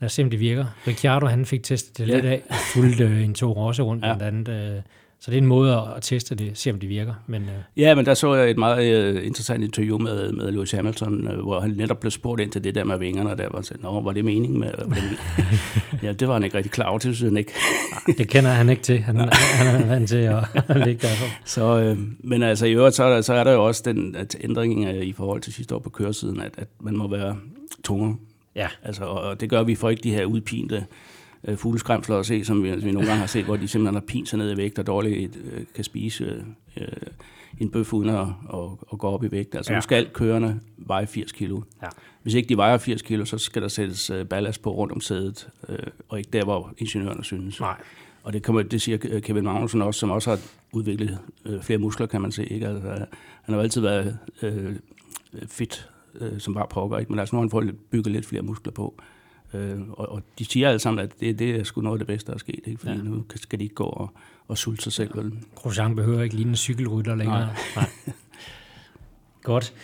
[0.00, 0.64] lad os se, om det virker.
[0.86, 2.14] Ricciardo, han fik testet det ja.
[2.14, 2.42] lidt af,
[2.74, 4.16] fulgte øh, en to Rosse rundt, ja.
[4.16, 4.82] blandt andet, øh,
[5.24, 7.14] så det er en måde at teste det, se om det virker.
[7.26, 7.48] Men, øh.
[7.76, 11.34] Ja, men der så jeg et meget uh, interessant interview med, med Lewis Hamilton, uh,
[11.34, 13.82] hvor han netop blev spurgt ind til det der med vingerne, og der var sådan,
[13.82, 15.18] Nå, var det meningen med var det
[16.02, 17.52] Ja, det var han ikke rigtig klar over, til han ikke.
[18.18, 18.98] det kender han ikke til.
[18.98, 20.44] Han, han er vant til at,
[20.86, 21.26] ligge derfor.
[21.44, 25.04] Så, uh, men altså i øvrigt, så, så er der jo også den at ændring
[25.04, 27.36] i forhold til sidste år på køresiden, at, at man må være
[27.84, 28.16] tungere.
[28.56, 28.68] Ja.
[28.82, 30.86] Altså, og det gør vi for ikke de her udpinte
[31.48, 33.94] øh, fugleskræmsler at se, som vi, som vi nogle gange har set, hvor de simpelthen
[33.94, 36.44] har pint sig ned i vægt og dårligt øh, kan spise
[36.76, 36.86] øh,
[37.60, 39.54] en bøf uden at, og, og gå op i vægt.
[39.54, 39.76] Altså ja.
[39.78, 41.60] nu skal kørende veje 80 kilo.
[41.82, 41.88] Ja.
[42.22, 45.00] Hvis ikke de vejer 80 kilo, så skal der sættes øh, ballast på rundt om
[45.00, 45.78] sædet, øh,
[46.08, 47.60] og ikke der, hvor ingeniørerne synes.
[47.60, 47.76] Nej.
[48.22, 50.38] Og det, kommer, det siger Kevin Magnussen også, som også har
[50.72, 52.46] udviklet øh, flere muskler, kan man se.
[52.46, 52.68] Ikke?
[52.68, 52.88] Altså,
[53.42, 54.76] han har jo altid været øh,
[55.46, 57.12] fit, øh, som bare pokker, ikke?
[57.12, 58.94] men altså nu har han fået bygget lidt flere muskler på.
[58.98, 59.13] Øh,
[59.90, 62.26] og, og de siger alle sammen, at det, det er sgu noget af det bedste,
[62.26, 62.80] der er sket, ikke?
[62.80, 63.02] fordi ja.
[63.02, 64.10] nu skal de ikke gå og,
[64.48, 65.16] og sulte sig selv.
[65.16, 65.32] Vel?
[65.54, 67.40] Grosjean behøver ikke ligne en cykelrytter længere.
[67.40, 67.54] Nej.
[67.76, 67.90] Nej.
[69.42, 69.74] Godt.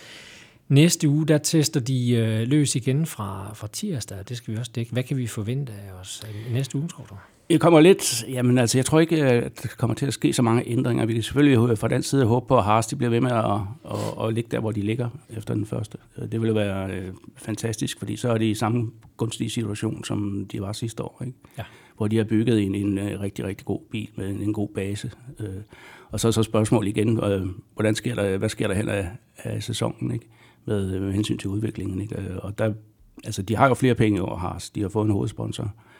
[0.69, 4.17] Næste uge, der tester de øh, løs igen fra, fra tirsdag.
[4.29, 4.91] Det skal vi også dække.
[4.91, 7.15] Hvad kan vi forvente af os næste uge, tror du?
[7.51, 10.41] Jeg kommer lidt, jamen altså, jeg tror ikke, at der kommer til at ske så
[10.41, 11.05] mange ændringer.
[11.05, 13.45] Vi kan selvfølgelig fra den side håbe på, at Haas de bliver ved med at,
[13.91, 15.97] at, at ligge der, hvor de ligger efter den første.
[16.31, 20.61] Det ville være øh, fantastisk, fordi så er de i samme gunstige situation, som de
[20.61, 21.21] var sidste år.
[21.25, 21.37] Ikke?
[21.57, 21.63] Ja.
[21.97, 24.69] Hvor de har bygget en, en øh, rigtig, rigtig god bil med en, en god
[24.75, 25.11] base.
[25.39, 25.47] Øh,
[26.09, 29.07] og så er så spørgsmål igen, øh, hvordan sker der, hvad sker der hen af,
[29.37, 30.25] af sæsonen ikke?
[30.65, 32.01] Med, med hensyn til udviklingen.
[32.01, 32.41] Ikke?
[32.41, 32.73] Og der,
[33.23, 34.69] altså, de har jo flere penge over Haas.
[34.69, 35.63] De har fået en hovedsponsor.
[35.63, 35.90] Øh,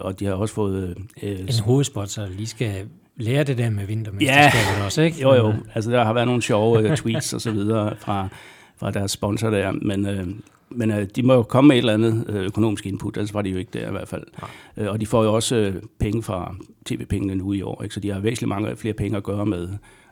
[0.00, 0.96] og de har også fået...
[1.22, 5.22] Øh, en hovedsponsor lige skal lære det der med vintermesterskabet ja, også, ikke?
[5.22, 5.54] Jo, jo.
[5.74, 8.28] Altså, der har været nogle sjove uh, tweets og så videre fra,
[8.76, 10.26] fra deres sponsor der, men, øh,
[10.70, 13.42] men øh, de må jo komme med et eller andet øh, økonomisk input, ellers var
[13.42, 14.24] de jo ikke der i hvert fald.
[14.76, 16.54] Øh, og de får jo også øh, penge fra
[16.86, 17.94] tv-pengene nu i år, ikke?
[17.94, 19.68] så de har væsentligt mange flere penge at gøre med.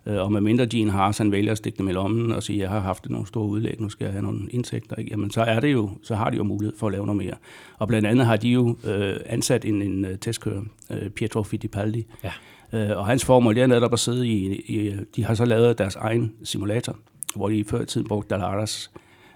[0.07, 2.59] Øh, og med mindre Gene Haas, han vælger at stikke dem i lommen og sige,
[2.59, 5.11] jeg har haft nogle store udlæg, nu skal jeg have nogle indtægter, ikke?
[5.11, 7.35] jamen så, er det jo, så har de jo mulighed for at lave noget mere.
[7.79, 12.07] Og blandt andet har de jo øh, ansat en, en øh, testkører, øh, Pietro Fittipaldi,
[12.25, 12.33] ja.
[12.73, 15.79] øh, og hans formål det er netop at sidde i, i, de har så lavet
[15.79, 16.97] deres egen simulator,
[17.37, 18.91] hvor de før i tiden brugte Dalaras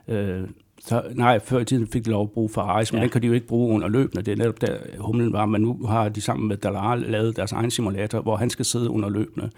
[0.09, 0.42] øh,
[0.81, 3.02] så, nej, før i tiden fik de lov at bruge Ferraris, men ja.
[3.02, 4.22] den kan de jo ikke bruge under løbende.
[4.22, 7.52] Det er netop der humlen var, men nu har de sammen med Dalar lavet deres
[7.52, 9.50] egen simulator, hvor han skal sidde under løbende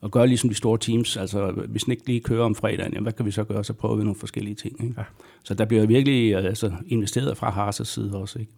[0.00, 1.16] og gøre ligesom de store teams.
[1.16, 3.64] Altså, hvis den ikke lige kører om fredagen, jamen, hvad kan vi så gøre?
[3.64, 4.84] Så prøver vi nogle forskellige ting.
[4.84, 4.94] Ikke?
[4.98, 5.04] Ja.
[5.42, 8.38] Så der bliver virkelig altså, investeret fra Haas' side også.
[8.38, 8.52] Ikke?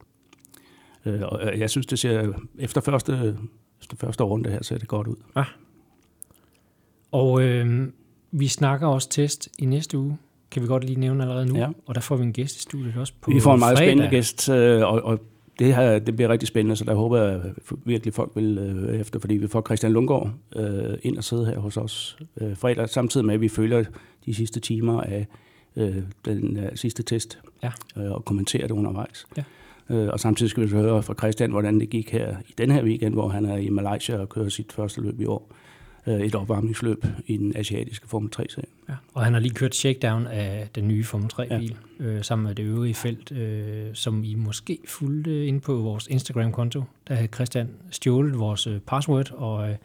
[1.04, 3.36] Øh, og jeg synes, det ser efter første,
[3.80, 5.16] efter første runde her, ser det godt ud.
[5.36, 5.44] Ja.
[7.12, 7.88] Og øh,
[8.30, 10.18] vi snakker også test i næste uge
[10.52, 11.56] kan vi godt lige nævne allerede nu.
[11.58, 11.68] Ja.
[11.86, 13.90] Og der får vi en gæst i studiet også på Vi får en meget fredag.
[13.90, 15.20] spændende gæst, øh, og, og
[15.58, 17.40] det, her, det bliver rigtig spændende, så der håber jeg
[17.84, 21.58] virkelig, folk vil øh, efter, fordi vi får Christian Lundgaard øh, ind og sidde her
[21.58, 23.84] hos os øh, fredag, samtidig med, at vi følger
[24.26, 25.26] de sidste timer af
[25.76, 27.72] øh, den øh, sidste test ja.
[27.96, 29.26] øh, og kommenterer det undervejs.
[29.36, 29.42] Ja.
[29.90, 32.84] Øh, og samtidig skal vi høre fra Christian, hvordan det gik her i den her
[32.84, 35.52] weekend, hvor han er i Malaysia og kører sit første løb i år.
[36.06, 38.68] Øh, et opvarmningsløb i den asiatiske Formel 3-serie.
[38.88, 42.04] Ja, og han har lige kørt shakedown af den nye Formel 3-bil, ja.
[42.04, 46.82] øh, sammen med det øvrige felt, øh, som I måske fulgte ind på vores Instagram-konto.
[47.08, 49.76] Der havde Christian stjålet vores øh, password og, øh,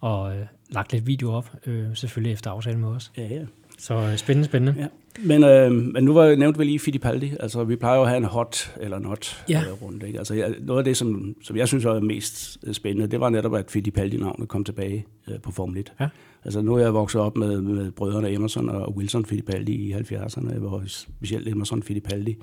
[0.00, 3.12] og øh, lagt lidt video op, øh, selvfølgelig efter aftale med os.
[3.16, 3.44] Ja, ja.
[3.78, 4.80] Så øh, spændende, spændende.
[4.80, 4.86] Ja.
[5.24, 7.32] Men, øh, men nu var, nævnte vi lige Fittipaldi.
[7.40, 9.60] Altså, vi plejer jo at have en hot eller not ja.
[9.60, 10.06] øh, runde.
[10.06, 10.18] Ikke?
[10.18, 13.28] Altså, jeg, noget af det, som, som jeg synes var mest øh, spændende, det var
[13.28, 15.92] netop, at Fittipaldi-navnet kom tilbage øh, på Formel 1.
[16.00, 16.08] Ja.
[16.44, 20.58] Altså, nu er jeg vokset op med, med brødrene Emerson og Wilson Fittipaldi i 70'erne,
[20.58, 22.36] hvor specielt Emerson Fittipaldi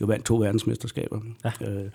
[0.00, 1.20] jo vandt to verdensmesterskaber.
[1.44, 1.52] Ja.
[1.70, 1.90] Øh,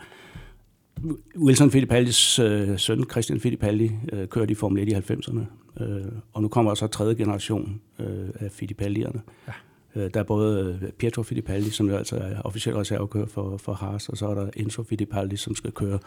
[1.37, 5.39] Wilson Fittipaldis øh, søn, Christian Fittipaldi, øh, kørte i Formel 1 i 90'erne.
[5.83, 9.21] Øh, og nu kommer så tredje generation øh, af Fittipaldierne.
[9.47, 9.53] Ja.
[9.95, 13.73] Øh, der er både øh, Pietro Fittipaldi, som jo altså er officiel reservekører for, for
[13.73, 15.99] Haas, og så er der Enzo Fittipaldi, som skal køre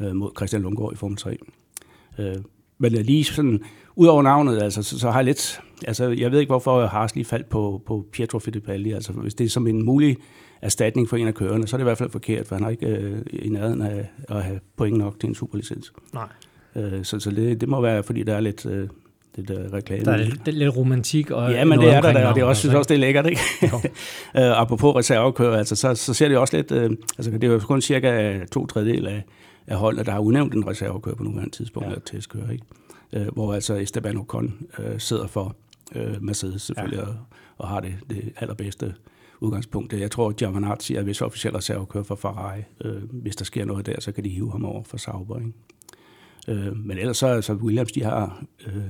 [0.00, 1.38] øh, mod Christian Lundgaard i Formel 3.
[2.18, 2.36] Øh,
[2.78, 3.60] men lige sådan,
[3.96, 7.14] ud over navnet, altså, så, så har jeg lidt, altså, jeg ved ikke, hvorfor Haas
[7.14, 10.16] lige faldt på, på Pietro Fittipaldi, altså, hvis det er som en mulig
[10.62, 12.70] erstatning for en af kørerne, så er det i hvert fald forkert, for han har
[12.70, 15.92] ikke øh, i nærheden af at have point nok til en superlicens.
[16.14, 16.28] Nej.
[16.76, 18.88] Øh, så så det, det må være, fordi der er lidt, øh,
[19.38, 20.04] lidt uh, reklame.
[20.04, 21.30] Der er lidt, lidt, romantik.
[21.30, 22.98] Og ja, men det er der, der og det er også, synes også, det er
[22.98, 23.40] lækkert, ikke?
[23.62, 23.80] uh,
[24.62, 27.80] apropos reservekører, altså, så, så ser det også lidt, uh, altså det er jo kun
[27.80, 29.24] cirka to tredjedel af,
[29.66, 31.94] af holdet, der har udnævnt en reservekører på nuværende tidspunkt, ja.
[32.06, 32.64] testkører, ikke?
[33.16, 35.56] Uh, hvor altså Esteban Ocon uh, sidder for
[35.96, 37.06] uh, Mercedes selvfølgelig, ja.
[37.06, 37.14] og,
[37.58, 38.94] og har det, det allerbedste
[39.40, 39.92] udgangspunkt.
[39.92, 42.60] Jeg tror, at Giovanazzi er vist officiel reservekører for Ferrari.
[42.84, 45.52] Uh, hvis der sker noget der, så kan de hive ham over for Sauber, ikke?
[46.48, 48.82] Øh, men ellers så altså Williams, de har øh,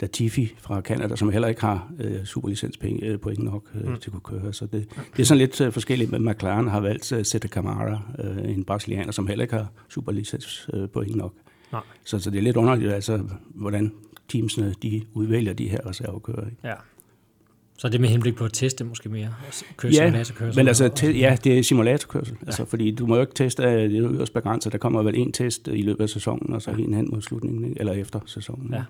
[0.00, 3.96] Latifi fra Canada, som heller ikke har øh, superlicenspenge øh, point nok øh, mm.
[3.96, 4.52] til at kunne køre.
[4.52, 8.02] Så det, det er sådan lidt øh, forskelligt, men McLaren har valgt øh, Sette Camara,
[8.18, 11.34] øh, en brasilianer, som heller ikke har superlicenspoint øh, nok.
[11.72, 11.82] Nej.
[12.04, 13.20] Så, så det er lidt underligt, altså,
[13.54, 13.92] hvordan
[14.28, 16.46] teamsene de udvælger de her reservekører.
[16.64, 16.74] Ja.
[17.78, 19.34] Så det med henblik på at teste måske mere?
[19.76, 20.10] Køre ja,
[20.56, 22.36] men altså, te, ja, det er simulatorkørsel.
[22.40, 22.46] Ja.
[22.46, 24.72] Altså, fordi du må jo ikke teste, det er yderst begrænset.
[24.72, 26.76] Der kommer vel en test i løbet af sæsonen, og så ja.
[26.76, 27.80] en hen mod slutningen, ikke?
[27.80, 28.82] eller efter sæsonen, ja.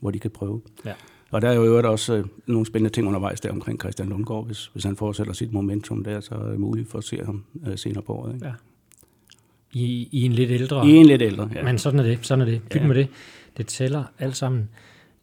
[0.00, 0.60] hvor de kan prøve.
[0.84, 0.92] Ja.
[1.30, 4.46] Og der er jo også øh, nogle spændende ting undervejs der omkring Christian Lundgaard.
[4.46, 7.44] Hvis, hvis han fortsætter sit momentum der, så er det muligt for at se ham
[7.66, 8.34] øh, senere på året.
[8.34, 8.46] Ikke?
[8.46, 8.52] Ja.
[9.72, 10.86] I, I en lidt ældre.
[10.86, 11.62] I en lidt ældre, ja.
[11.62, 12.18] Men sådan er det.
[12.22, 12.62] Sådan er det.
[12.70, 12.86] Pyt ja.
[12.86, 13.08] med det.
[13.56, 14.68] Det tæller alt sammen.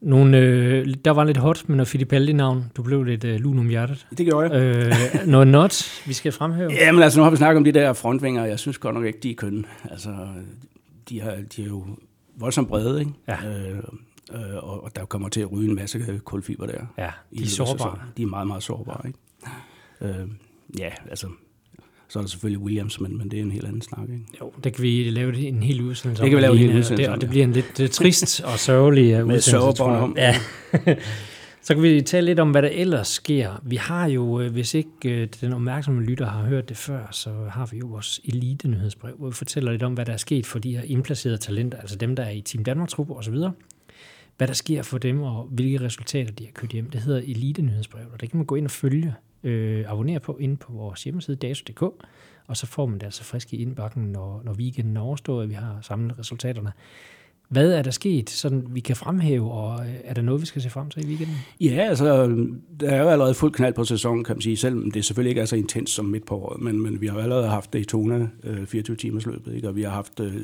[0.02, 2.72] Nogle, øh, der var lidt hot med noget Fittipaldi-navn.
[2.78, 4.08] Du blev lidt øh, lun om hjertet.
[4.18, 4.62] Det gjorde jeg.
[4.62, 6.72] Øh, noget not, vi skal fremhæve.
[6.72, 9.20] Jamen altså, nu har vi snakket om de der frontvinger, jeg synes godt nok ikke,
[9.24, 9.64] de er kønne.
[9.92, 10.28] Altså,
[11.10, 11.86] de, har, de er jo
[12.36, 13.12] voldsomt brede, ikke?
[13.28, 13.38] Ja.
[13.48, 13.78] Øh,
[14.34, 16.86] øh, og der kommer til at ryge en masse kulfiber der.
[16.98, 18.00] Ja, de er sårbare.
[18.18, 19.20] De er meget, meget sårbare, ikke?
[20.02, 20.28] Øh,
[20.80, 21.28] ja, altså,
[22.10, 24.10] så er der selvfølgelig Williams, men, men det er en helt anden snak.
[24.10, 24.24] Ikke?
[24.42, 26.96] Jo, det kan vi lave en hel udsendelse Det kan vi lave en hel udsendelse
[26.96, 30.16] det, Og det bliver en lidt det trist og sørgelig Med udsendelse, om.
[30.18, 30.36] Ja.
[31.62, 33.62] Så kan vi tale lidt om, hvad der ellers sker.
[33.64, 37.30] Vi har jo, øh, hvis ikke øh, den opmærksomme lytter har hørt det før, så
[37.50, 40.60] har vi jo vores elite-nyhedsbrev, hvor vi fortæller lidt om, hvad der er sket for
[40.60, 43.36] de her indplacerede talenter, altså dem, der er i Team Danmark-trupper osv.,
[44.38, 46.90] hvad der sker for dem, og hvilke resultater de har kørt hjem.
[46.90, 50.58] Det hedder elite-nyhedsbrev, og det kan man gå ind og følge øh, abonnere på inde
[50.58, 51.82] på vores hjemmeside dato.dk,
[52.48, 55.50] og så får man det altså frisk i indbakken, når, når weekenden er overstået, og
[55.50, 56.72] vi har samlet resultaterne.
[57.50, 60.62] Hvad er der sket, sådan vi kan fremhæve, og øh, er der noget, vi skal
[60.62, 61.36] se frem til i weekenden?
[61.62, 62.06] Ja, altså,
[62.80, 65.42] der er jo allerede fuld knald på sæsonen, kan man sige, selvom det selvfølgelig ikke
[65.42, 68.68] er så intens som midt på året, men, men vi har allerede haft Daytona øh,
[68.68, 69.68] 24 timers løbet, ikke?
[69.68, 70.36] og vi har haft, øh,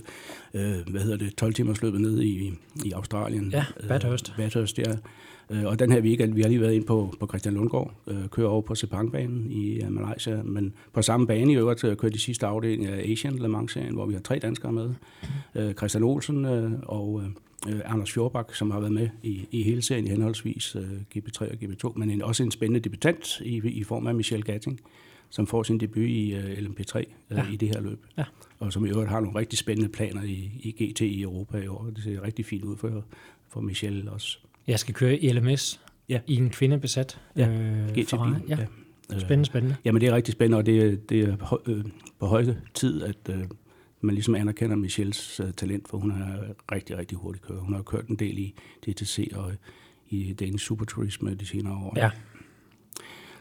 [0.54, 2.54] øh hvad hedder det, 12 timers løbet nede i,
[2.86, 3.50] i Australien.
[3.52, 4.30] Ja, Bathurst.
[4.30, 4.94] Øh, Bathurst, ja.
[5.50, 8.28] Øh, og den her weekend, vi har lige været ind på, på Christian Lundgaard, øh,
[8.32, 12.20] kører over på Sepang-banen i uh, Malaysia, men på samme bane i øvrigt kører de
[12.20, 14.94] sidste afdeling af Asian Le Mans-serien, hvor vi har tre danskere med.
[15.56, 17.24] Øh, Christian Olsen øh, og
[17.68, 21.42] øh, Anders Fjordbak, som har været med i, i hele serien i henholdsvis øh, GP3
[21.42, 24.80] og GP2, men en, også en spændende debutant i, i form af Michel Gatting,
[25.30, 27.52] som får sin debut i uh, LMP3 uh, ja.
[27.52, 28.06] i det her løb.
[28.18, 28.24] Ja.
[28.60, 31.68] Og som i øvrigt har nogle rigtig spændende planer i, i GT i Europa i
[31.68, 31.92] år.
[31.96, 33.04] Det ser rigtig fint ud for,
[33.50, 34.40] for Michel også.
[34.68, 36.20] Jeg skal køre i LMS ja.
[36.28, 37.50] i en kvindebesat ja.
[37.50, 38.10] øh, GTB.
[38.10, 38.32] Ferrari.
[38.48, 38.58] Ja.
[39.12, 39.20] ja.
[39.20, 39.76] Spændende, spændende.
[39.86, 41.84] Jamen det er rigtig spændende, og det, det er øh,
[42.20, 43.44] på højde tid, at øh,
[44.02, 46.38] man ligesom anerkender Michels øh, talent, for hun er
[46.72, 47.60] rigtig, rigtig hurtig kører.
[47.60, 49.54] Hun har kørt en del i DTC og
[50.10, 51.94] i Danish Superturisme de senere år.
[51.96, 52.10] Ja.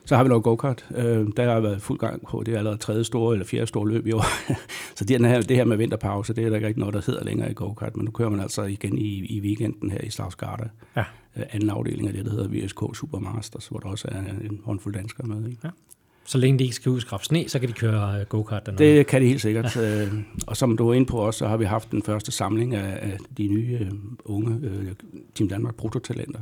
[0.06, 0.86] Så har vi noget go-kart.
[0.96, 2.42] Øh, der har været fuld gang på.
[2.46, 4.24] Det er allerede tredje store eller fjerde store løb i år.
[4.96, 7.24] så det her, det her med vinterpause, det er der ikke rigtig noget, der hedder
[7.24, 7.96] længere i go-kart.
[7.96, 10.68] Men nu kører man altså igen i, i weekenden her i Stavsgarda.
[10.96, 11.04] Ja.
[11.36, 14.94] Øh, anden afdeling af det, der hedder VSK Supermasters, hvor der også er en håndfuld
[14.94, 15.50] danskere med.
[15.50, 15.60] Ikke?
[15.64, 15.70] Ja.
[16.26, 18.84] Så længe de ikke skal udskræffe sne, så kan de køre øh, go-kart dernede.
[18.84, 19.76] Det kan de helt sikkert.
[19.76, 20.04] Ja.
[20.04, 20.12] Øh,
[20.46, 23.10] og som du er inde på også, så har vi haft den første samling af,
[23.10, 24.86] af de nye uh, unge uh,
[25.34, 26.40] Team Danmark prototalenter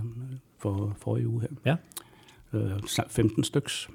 [0.58, 1.48] for forrige uge her.
[1.66, 1.76] Ja
[2.52, 2.70] øh,
[3.08, 3.88] 15 styks.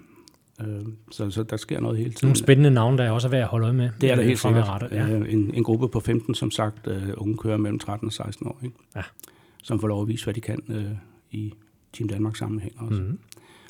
[0.61, 2.27] Øh, så, så der sker noget hele tiden.
[2.27, 3.89] Nogle spændende navne, der er også værd at holde øje med.
[4.01, 4.83] Det er der helt sikkert.
[4.91, 5.09] Ja.
[5.09, 8.47] Øh, en, en gruppe på 15, som sagt, uh, unge kører mellem 13 og 16
[8.47, 8.75] år, ikke?
[8.95, 9.01] Ja.
[9.63, 10.97] som får lov at vise, hvad de kan uh,
[11.31, 11.53] i
[11.93, 13.01] Team Danmark sammenhæng også.
[13.01, 13.19] Mm-hmm.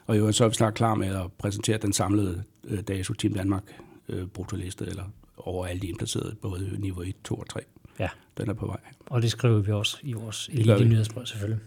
[0.08, 3.34] Og jo, så er vi snart klar med at præsentere den samlede uh, DASO Team
[3.34, 3.64] Danmark
[4.08, 5.04] uh, brutoliste, eller
[5.38, 7.60] over alle de indplacerede, både niveau 1, 2 og 3.
[8.00, 8.10] Ja.
[8.38, 8.80] Den er på vej.
[9.06, 11.60] Og det skriver vi også i vores elite nyhedsbrev selvfølgelig.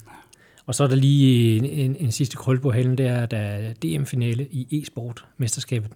[0.66, 3.38] Og så er der lige en, en, en sidste krøl på halen, det er, der
[3.38, 5.90] er DM-finale i e-sport, mesterskabet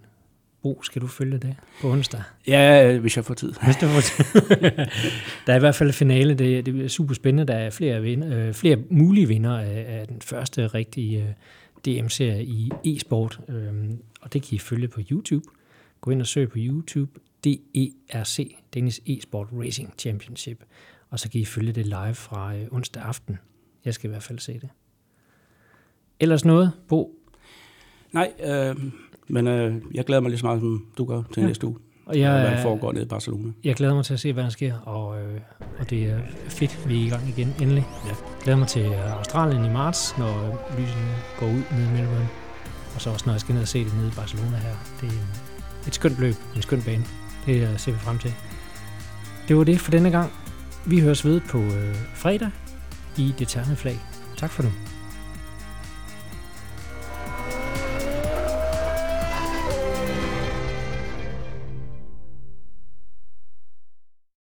[0.65, 2.21] Bo, skal du følge det på onsdag?
[2.47, 3.53] Ja, hvis jeg får tid.
[3.65, 4.25] Hvis du får tid.
[5.47, 6.33] der er i hvert fald finale.
[6.33, 7.53] Det, det er super spændende.
[7.53, 11.35] Der er flere, vinder, øh, flere mulige vinder af, af den første rigtige
[11.85, 13.39] øh, DM-serie i e-sport.
[13.49, 13.73] Øh,
[14.21, 15.45] og det kan I følge på YouTube.
[16.01, 17.11] Gå ind og søg på YouTube.
[17.43, 20.63] DERC, Danish E-Sport Racing Championship.
[21.09, 23.39] Og så kan I følge det live fra øh, onsdag aften.
[23.85, 24.69] Jeg skal i hvert fald se det.
[26.19, 27.19] Ellers noget, Bo?
[28.11, 28.75] Nej, øh,
[29.27, 31.47] men øh, jeg glæder mig lige så meget, som du gør til ja.
[31.47, 31.77] næste uge.
[32.05, 33.51] Og jeg, hvad der foregår nede i Barcelona.
[33.63, 35.41] Jeg glæder mig til at se, hvad der sker, og, øh,
[35.79, 36.19] og det er
[36.49, 37.85] fedt, vi er i gang igen, endelig.
[38.05, 38.09] Ja.
[38.09, 40.33] Jeg glæder mig til øh, Australien i marts, når
[40.79, 42.29] lysene går ud nede i Melbourne.
[42.95, 44.75] Og så også, når jeg skal ned og se det nede i Barcelona her.
[45.01, 47.03] Det er et skønt løb, en skøn bane.
[47.45, 48.33] Det øh, ser vi frem til.
[49.47, 50.31] Det var det for denne gang.
[50.85, 52.49] Vi høres ved på øh, fredag
[53.17, 53.99] i Det Terne Flag.
[54.37, 54.94] Tak for nu.